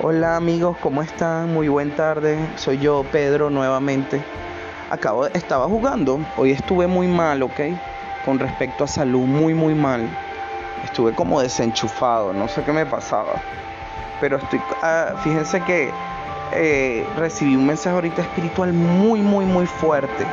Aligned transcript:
Hola 0.00 0.36
amigos, 0.36 0.76
¿cómo 0.80 1.02
están? 1.02 1.52
Muy 1.52 1.66
buen 1.66 1.90
tarde. 1.90 2.38
Soy 2.54 2.78
yo, 2.78 3.04
Pedro, 3.10 3.50
nuevamente. 3.50 4.22
Acabo, 4.90 5.26
estaba 5.26 5.66
jugando. 5.66 6.20
Hoy 6.36 6.52
estuve 6.52 6.86
muy 6.86 7.08
mal, 7.08 7.42
¿ok? 7.42 7.60
Con 8.24 8.38
respecto 8.38 8.84
a 8.84 8.86
salud, 8.86 9.26
muy, 9.26 9.54
muy 9.54 9.74
mal. 9.74 10.08
Estuve 10.84 11.12
como 11.14 11.40
desenchufado, 11.40 12.32
no 12.32 12.46
sé 12.46 12.62
qué 12.62 12.72
me 12.72 12.86
pasaba. 12.86 13.42
Pero 14.20 14.36
estoy, 14.36 14.60
ah, 14.84 15.14
fíjense 15.24 15.60
que 15.62 15.90
eh, 16.52 17.04
recibí 17.16 17.56
un 17.56 17.66
mensaje 17.66 17.96
ahorita 17.96 18.22
espiritual 18.22 18.72
muy, 18.72 19.20
muy, 19.20 19.46
muy 19.46 19.66
fuerte. 19.66 20.24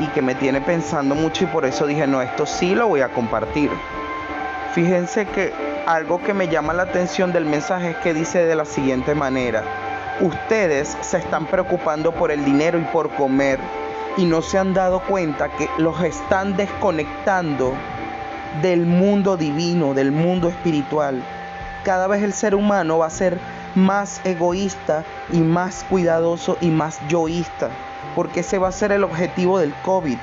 Y 0.00 0.06
que 0.08 0.20
me 0.20 0.34
tiene 0.34 0.60
pensando 0.60 1.14
mucho 1.14 1.44
y 1.44 1.46
por 1.46 1.64
eso 1.64 1.86
dije, 1.86 2.06
no, 2.06 2.20
esto 2.20 2.44
sí 2.44 2.74
lo 2.74 2.88
voy 2.88 3.00
a 3.00 3.08
compartir. 3.08 3.70
Fíjense 4.74 5.24
que 5.24 5.71
algo 5.86 6.22
que 6.22 6.34
me 6.34 6.48
llama 6.48 6.72
la 6.72 6.84
atención 6.84 7.32
del 7.32 7.44
mensaje 7.44 7.90
es 7.90 7.96
que 7.98 8.14
dice 8.14 8.44
de 8.44 8.54
la 8.54 8.64
siguiente 8.64 9.14
manera, 9.14 9.64
ustedes 10.20 10.96
se 11.00 11.18
están 11.18 11.46
preocupando 11.46 12.12
por 12.12 12.30
el 12.30 12.44
dinero 12.44 12.78
y 12.78 12.84
por 12.84 13.10
comer 13.14 13.58
y 14.16 14.24
no 14.24 14.42
se 14.42 14.58
han 14.58 14.74
dado 14.74 15.00
cuenta 15.00 15.48
que 15.48 15.68
los 15.78 16.00
están 16.02 16.56
desconectando 16.56 17.72
del 18.60 18.86
mundo 18.86 19.36
divino, 19.36 19.94
del 19.94 20.12
mundo 20.12 20.48
espiritual. 20.48 21.22
Cada 21.84 22.06
vez 22.06 22.22
el 22.22 22.32
ser 22.32 22.54
humano 22.54 22.98
va 22.98 23.06
a 23.06 23.10
ser 23.10 23.38
más 23.74 24.20
egoísta 24.24 25.04
y 25.32 25.38
más 25.38 25.84
cuidadoso 25.88 26.58
y 26.60 26.68
más 26.68 27.00
yoísta, 27.08 27.70
porque 28.14 28.40
ese 28.40 28.58
va 28.58 28.68
a 28.68 28.72
ser 28.72 28.92
el 28.92 29.02
objetivo 29.02 29.58
del 29.58 29.74
COVID. 29.82 30.18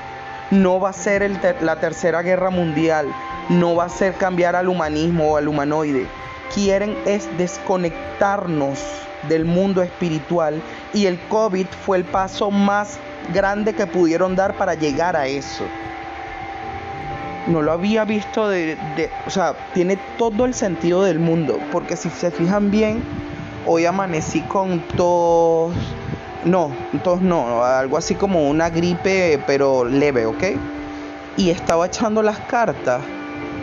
No 0.52 0.80
va 0.80 0.90
a 0.90 0.94
ser 0.94 1.30
la 1.60 1.76
tercera 1.76 2.22
guerra 2.22 2.50
mundial, 2.50 3.12
no 3.50 3.74
va 3.74 3.84
a 3.84 3.88
ser 3.88 4.14
cambiar 4.14 4.54
al 4.56 4.68
humanismo 4.68 5.32
o 5.32 5.36
al 5.36 5.48
humanoide. 5.48 6.06
Quieren 6.54 6.96
es 7.04 7.28
desconectarnos 7.36 8.78
del 9.28 9.44
mundo 9.44 9.82
espiritual 9.82 10.62
y 10.94 11.06
el 11.06 11.18
COVID 11.28 11.66
fue 11.84 11.98
el 11.98 12.04
paso 12.04 12.50
más 12.50 12.98
grande 13.34 13.74
que 13.74 13.86
pudieron 13.86 14.36
dar 14.36 14.56
para 14.56 14.74
llegar 14.74 15.16
a 15.16 15.26
eso. 15.26 15.64
No 17.48 17.62
lo 17.62 17.72
había 17.72 18.04
visto 18.04 18.48
de, 18.48 18.78
o 19.26 19.30
sea, 19.30 19.54
tiene 19.74 19.98
todo 20.16 20.44
el 20.44 20.54
sentido 20.54 21.02
del 21.02 21.18
mundo, 21.18 21.58
porque 21.72 21.96
si 21.96 22.08
se 22.08 22.30
fijan 22.30 22.70
bien, 22.70 23.02
hoy 23.66 23.84
amanecí 23.86 24.42
con 24.42 24.80
tos, 24.96 25.74
no, 26.44 26.70
tos 27.02 27.20
no, 27.20 27.64
algo 27.64 27.96
así 27.96 28.14
como 28.14 28.48
una 28.48 28.70
gripe, 28.70 29.42
pero 29.46 29.84
leve, 29.84 30.26
¿ok? 30.26 30.44
Y 31.36 31.50
estaba 31.50 31.86
echando 31.86 32.22
las 32.22 32.38
cartas 32.40 33.00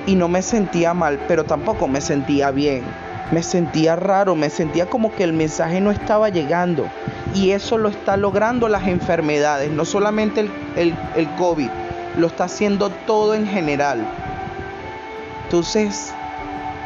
y 0.08 0.16
no 0.16 0.30
me 0.30 0.42
sentía 0.42 0.96
mal, 0.96 1.20
pero 1.28 1.44
tampoco 1.44 1.88
me 1.88 2.02
sentía 2.02 2.50
bien. 2.50 2.84
Me 3.30 3.44
sentía 3.44 3.98
raro, 3.98 4.36
me 4.36 4.50
sentía 4.50 4.86
como 4.86 5.14
que 5.14 5.26
el 5.26 5.34
mensaje 5.34 5.82
no 5.82 5.92
estaba 5.92 6.30
llegando. 6.30 6.88
Y 7.36 7.52
eso 7.52 7.78
lo 7.78 7.90
está 7.90 8.16
logrando 8.16 8.70
las 8.70 8.88
enfermedades, 8.88 9.70
no 9.70 9.84
solamente 9.84 10.50
el, 10.78 11.30
COVID, 11.38 11.70
lo 12.16 12.28
está 12.28 12.46
haciendo 12.46 12.90
todo 12.90 13.36
en 13.36 13.46
general. 13.46 14.08
Entonces, 15.44 16.14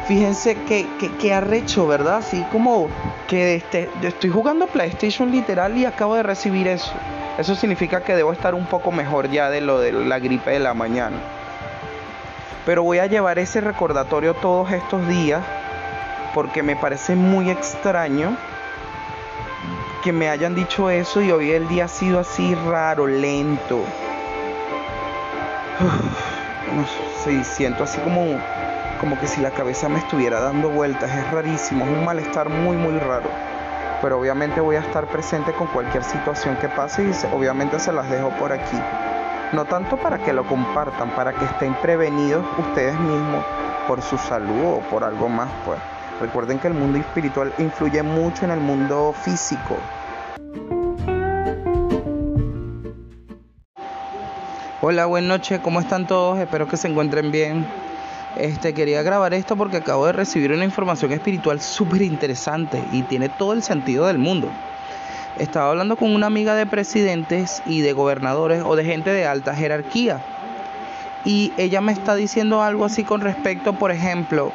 fíjense 0.08 0.56
que, 0.66 0.88
que, 1.20 1.32
arrecho, 1.32 1.86
¿verdad? 1.86 2.16
Así 2.16 2.44
como 2.50 2.88
que 3.28 3.54
este, 3.54 3.88
estoy 4.02 4.30
jugando 4.30 4.66
PlayStation 4.66 5.30
literal 5.30 5.78
y 5.78 5.84
acabo 5.84 6.16
de 6.16 6.24
recibir 6.24 6.66
eso. 6.66 6.92
Eso 7.38 7.54
significa 7.54 8.02
que 8.02 8.16
debo 8.16 8.32
estar 8.32 8.56
un 8.56 8.66
poco 8.66 8.90
mejor 8.90 9.30
ya 9.30 9.48
de 9.48 9.60
lo 9.60 9.78
de 9.78 9.92
la 9.92 10.18
gripe 10.18 10.50
de 10.50 10.58
la 10.58 10.74
mañana. 10.74 11.16
Pero 12.64 12.82
voy 12.84 12.98
a 12.98 13.06
llevar 13.06 13.38
ese 13.38 13.60
recordatorio 13.60 14.34
todos 14.34 14.70
estos 14.70 15.06
días 15.08 15.42
porque 16.34 16.62
me 16.62 16.76
parece 16.76 17.16
muy 17.16 17.50
extraño 17.50 18.36
que 20.02 20.12
me 20.12 20.28
hayan 20.28 20.54
dicho 20.54 20.88
eso 20.90 21.20
y 21.20 21.30
hoy 21.30 21.50
el 21.50 21.68
día 21.68 21.84
ha 21.84 21.88
sido 21.88 22.20
así 22.20 22.54
raro, 22.54 23.06
lento. 23.06 23.84
no 26.74 26.84
sé, 27.24 27.44
siento 27.44 27.84
así 27.84 28.00
como, 28.00 28.40
como 29.00 29.18
que 29.18 29.26
si 29.26 29.40
la 29.40 29.50
cabeza 29.50 29.88
me 29.88 29.98
estuviera 29.98 30.40
dando 30.40 30.70
vueltas. 30.70 31.10
Es 31.10 31.30
rarísimo, 31.30 31.84
es 31.84 31.90
un 31.90 32.04
malestar 32.04 32.48
muy, 32.48 32.76
muy 32.76 32.98
raro. 32.98 33.30
Pero 34.00 34.18
obviamente 34.18 34.60
voy 34.60 34.76
a 34.76 34.80
estar 34.80 35.06
presente 35.06 35.52
con 35.52 35.68
cualquier 35.68 36.02
situación 36.02 36.56
que 36.56 36.68
pase 36.68 37.04
y 37.04 37.12
obviamente 37.32 37.78
se 37.78 37.92
las 37.92 38.08
dejo 38.10 38.30
por 38.30 38.52
aquí 38.52 38.78
no 39.52 39.66
tanto 39.66 39.98
para 39.98 40.18
que 40.18 40.32
lo 40.32 40.44
compartan, 40.46 41.10
para 41.10 41.32
que 41.32 41.44
estén 41.44 41.74
prevenidos 41.74 42.44
ustedes 42.58 42.98
mismos 42.98 43.44
por 43.86 44.00
su 44.00 44.16
salud 44.16 44.64
o 44.64 44.80
por 44.90 45.04
algo 45.04 45.28
más, 45.28 45.48
pues. 45.64 45.78
Recuerden 46.20 46.58
que 46.58 46.68
el 46.68 46.74
mundo 46.74 46.98
espiritual 46.98 47.52
influye 47.58 48.02
mucho 48.02 48.44
en 48.44 48.52
el 48.52 48.60
mundo 48.60 49.14
físico. 49.22 49.76
Hola, 54.80 55.06
buenas 55.06 55.28
noches, 55.28 55.60
¿cómo 55.60 55.80
están 55.80 56.06
todos? 56.06 56.38
Espero 56.38 56.66
que 56.66 56.76
se 56.76 56.88
encuentren 56.88 57.30
bien. 57.30 57.66
Este, 58.36 58.72
quería 58.72 59.02
grabar 59.02 59.34
esto 59.34 59.56
porque 59.56 59.76
acabo 59.76 60.06
de 60.06 60.12
recibir 60.12 60.52
una 60.52 60.64
información 60.64 61.12
espiritual 61.12 61.60
súper 61.60 62.02
interesante 62.02 62.82
y 62.90 63.02
tiene 63.02 63.28
todo 63.28 63.52
el 63.52 63.62
sentido 63.62 64.06
del 64.06 64.18
mundo 64.18 64.48
estaba 65.38 65.70
hablando 65.70 65.96
con 65.96 66.14
una 66.14 66.26
amiga 66.26 66.54
de 66.54 66.66
presidentes 66.66 67.62
y 67.66 67.80
de 67.80 67.92
gobernadores 67.92 68.62
o 68.64 68.76
de 68.76 68.84
gente 68.84 69.10
de 69.10 69.26
alta 69.26 69.54
jerarquía. 69.54 70.20
Y 71.24 71.52
ella 71.56 71.80
me 71.80 71.92
está 71.92 72.14
diciendo 72.14 72.62
algo 72.62 72.84
así 72.84 73.04
con 73.04 73.20
respecto, 73.20 73.72
por 73.74 73.90
ejemplo, 73.90 74.52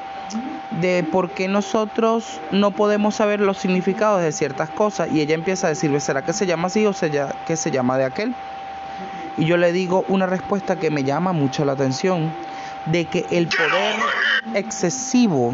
de 0.81 1.03
por 1.03 1.31
qué 1.31 1.47
nosotros 1.47 2.39
no 2.51 2.71
podemos 2.71 3.15
saber 3.15 3.39
los 3.39 3.57
significados 3.57 4.21
de 4.21 4.31
ciertas 4.31 4.69
cosas. 4.69 5.09
Y 5.11 5.21
ella 5.21 5.35
empieza 5.35 5.67
a 5.67 5.69
decirme, 5.69 5.99
¿será 5.99 6.23
que 6.23 6.33
se 6.33 6.45
llama 6.45 6.67
así 6.67 6.85
o 6.85 6.93
será 6.93 7.33
que 7.45 7.55
se 7.55 7.71
llama 7.71 7.97
de 7.97 8.05
aquel? 8.05 8.35
Y 9.37 9.45
yo 9.45 9.57
le 9.57 9.71
digo 9.71 10.03
una 10.07 10.25
respuesta 10.25 10.75
que 10.75 10.89
me 10.91 11.03
llama 11.03 11.31
mucho 11.31 11.63
la 11.63 11.73
atención, 11.73 12.31
de 12.87 13.05
que 13.05 13.25
el 13.31 13.47
poder 13.47 13.95
excesivo 14.55 15.53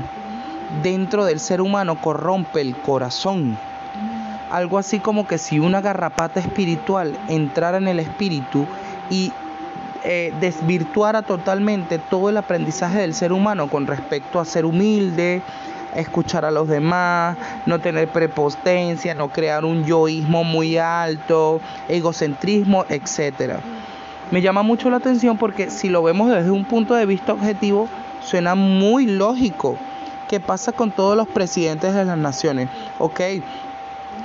dentro 0.81 1.25
del 1.25 1.39
ser 1.39 1.61
humano 1.61 1.99
corrompe 2.01 2.61
el 2.61 2.75
corazón 2.75 3.57
algo 4.53 4.77
así 4.77 4.99
como 4.99 5.25
que 5.25 5.39
si 5.39 5.59
una 5.59 5.81
garrapata 5.81 6.39
espiritual 6.39 7.17
entrara 7.27 7.79
en 7.79 7.87
el 7.87 7.99
espíritu 7.99 8.67
y 9.09 9.31
eh, 10.03 10.31
desvirtuara 10.39 11.23
totalmente 11.23 11.97
todo 11.97 12.29
el 12.29 12.37
aprendizaje 12.37 12.99
del 12.99 13.15
ser 13.15 13.33
humano 13.33 13.67
con 13.67 13.87
respecto 13.87 14.39
a 14.39 14.45
ser 14.45 14.65
humilde, 14.65 15.41
escuchar 15.95 16.45
a 16.45 16.51
los 16.51 16.67
demás, 16.67 17.35
no 17.65 17.79
tener 17.79 18.07
prepotencia, 18.09 19.15
no 19.15 19.29
crear 19.29 19.65
un 19.65 19.85
yoísmo 19.85 20.43
muy 20.43 20.77
alto, 20.77 21.59
egocentrismo, 21.87 22.85
etc. 22.89 23.53
Me 24.29 24.43
llama 24.43 24.61
mucho 24.61 24.91
la 24.91 24.97
atención 24.97 25.35
porque 25.35 25.71
si 25.71 25.89
lo 25.89 26.03
vemos 26.03 26.29
desde 26.29 26.51
un 26.51 26.65
punto 26.65 26.93
de 26.93 27.07
vista 27.07 27.33
objetivo, 27.33 27.87
suena 28.21 28.53
muy 28.53 29.07
lógico. 29.07 29.77
¿Qué 30.29 30.39
pasa 30.39 30.73
con 30.73 30.91
todos 30.91 31.17
los 31.17 31.27
presidentes 31.27 31.95
de 31.95 32.05
las 32.05 32.17
naciones? 32.19 32.69
Ok, 32.99 33.19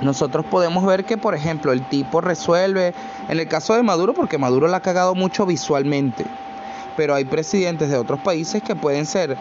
nosotros 0.02 0.46
podemos 0.46 0.86
ver 0.86 1.04
que, 1.04 1.16
por 1.16 1.34
ejemplo, 1.34 1.72
el 1.72 1.82
tipo 1.82 2.20
resuelve, 2.20 2.94
en 3.28 3.40
el 3.40 3.48
caso 3.48 3.74
de 3.74 3.82
Maduro, 3.82 4.14
porque 4.14 4.38
Maduro 4.38 4.68
la 4.68 4.78
ha 4.78 4.80
cagado 4.80 5.14
mucho 5.14 5.44
visualmente, 5.44 6.24
pero 6.96 7.14
hay 7.14 7.24
presidentes 7.24 7.90
de 7.90 7.96
otros 7.96 8.20
países 8.20 8.62
que 8.62 8.76
pueden 8.76 9.06
ser 9.06 9.36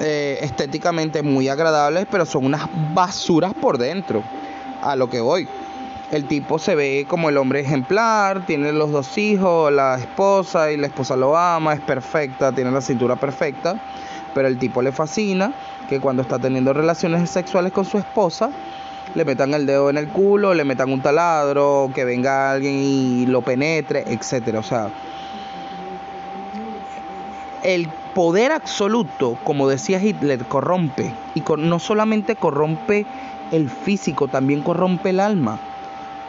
eh, 0.00 0.38
estéticamente 0.42 1.22
muy 1.22 1.48
agradables, 1.48 2.06
pero 2.10 2.26
son 2.26 2.46
unas 2.46 2.62
basuras 2.92 3.54
por 3.54 3.78
dentro, 3.78 4.22
a 4.82 4.96
lo 4.96 5.08
que 5.08 5.20
voy. 5.20 5.48
El 6.10 6.24
tipo 6.24 6.58
se 6.58 6.74
ve 6.74 7.06
como 7.08 7.28
el 7.28 7.36
hombre 7.36 7.60
ejemplar, 7.60 8.46
tiene 8.46 8.72
los 8.72 8.90
dos 8.90 9.18
hijos, 9.18 9.70
la 9.70 9.96
esposa 9.96 10.72
y 10.72 10.76
la 10.76 10.86
esposa 10.86 11.16
lo 11.16 11.36
ama, 11.36 11.74
es 11.74 11.80
perfecta, 11.80 12.50
tiene 12.50 12.70
la 12.70 12.80
cintura 12.80 13.16
perfecta, 13.16 13.78
pero 14.34 14.48
el 14.48 14.58
tipo 14.58 14.80
le 14.80 14.90
fascina 14.90 15.52
que 15.88 16.00
cuando 16.00 16.22
está 16.22 16.38
teniendo 16.38 16.72
relaciones 16.72 17.28
sexuales 17.28 17.72
con 17.72 17.84
su 17.84 17.98
esposa, 17.98 18.50
le 19.14 19.24
metan 19.24 19.54
el 19.54 19.66
dedo 19.66 19.90
en 19.90 19.98
el 19.98 20.08
culo, 20.08 20.54
le 20.54 20.64
metan 20.64 20.92
un 20.92 21.00
taladro, 21.00 21.90
que 21.94 22.04
venga 22.04 22.52
alguien 22.52 22.74
y 22.74 23.26
lo 23.26 23.42
penetre, 23.42 24.04
etcétera. 24.06 24.60
O 24.60 24.62
sea, 24.62 24.90
el 27.62 27.88
poder 28.14 28.52
absoluto, 28.52 29.38
como 29.44 29.68
decía 29.68 30.02
Hitler, 30.02 30.44
corrompe. 30.44 31.12
Y 31.34 31.42
no 31.58 31.78
solamente 31.78 32.36
corrompe 32.36 33.06
el 33.52 33.70
físico, 33.70 34.28
también 34.28 34.62
corrompe 34.62 35.10
el 35.10 35.20
alma. 35.20 35.58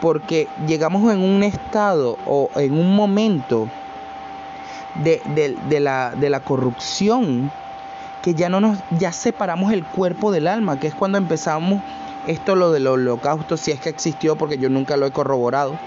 Porque 0.00 0.48
llegamos 0.66 1.12
en 1.12 1.20
un 1.20 1.42
estado 1.42 2.16
o 2.24 2.50
en 2.56 2.72
un 2.72 2.96
momento 2.96 3.68
de, 5.04 5.80
la, 5.80 6.12
de 6.16 6.30
la 6.30 6.40
corrupción 6.40 7.50
que 8.22 8.34
ya 8.34 8.48
no 8.48 8.60
nos 8.60 8.78
ya 8.98 9.12
separamos 9.12 9.72
el 9.72 9.84
cuerpo 9.84 10.30
del 10.30 10.46
alma, 10.46 10.78
que 10.78 10.88
es 10.88 10.94
cuando 10.94 11.18
empezamos 11.18 11.82
esto 12.26 12.54
lo 12.56 12.72
del 12.72 12.86
holocausto, 12.86 13.56
si 13.56 13.70
es 13.70 13.80
que 13.80 13.88
existió, 13.88 14.36
porque 14.36 14.58
yo 14.58 14.68
nunca 14.68 14.96
lo 14.96 15.06
he 15.06 15.10
corroborado. 15.10 15.78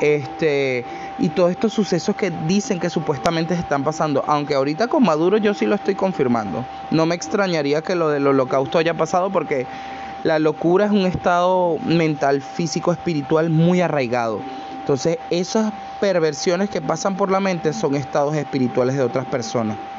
Este, 0.00 0.84
y 1.18 1.28
todos 1.28 1.52
estos 1.52 1.72
sucesos 1.72 2.16
que 2.16 2.30
dicen 2.30 2.80
que 2.80 2.90
supuestamente 2.90 3.54
se 3.54 3.60
están 3.60 3.84
pasando, 3.84 4.24
aunque 4.26 4.54
ahorita 4.54 4.88
con 4.88 5.04
Maduro 5.04 5.36
yo 5.38 5.54
sí 5.54 5.66
lo 5.66 5.76
estoy 5.76 5.94
confirmando. 5.94 6.64
No 6.90 7.06
me 7.06 7.14
extrañaría 7.14 7.82
que 7.82 7.94
lo 7.94 8.08
del 8.08 8.26
holocausto 8.26 8.78
haya 8.78 8.94
pasado 8.94 9.30
porque 9.30 9.66
La 10.24 10.38
locura 10.38 10.86
es 10.86 10.90
un 10.90 11.04
estado 11.04 11.76
mental, 11.84 12.40
físico, 12.40 12.92
espiritual 12.92 13.50
muy 13.50 13.82
arraigado. 13.82 14.40
Entonces, 14.80 15.18
esas 15.28 15.72
perversiones 16.00 16.70
que 16.70 16.80
pasan 16.80 17.16
por 17.16 17.30
la 17.30 17.40
mente 17.40 17.74
son 17.74 17.94
estados 17.94 18.34
espirituales 18.34 18.96
de 18.96 19.02
otras 19.02 19.26
personas. 19.26 19.76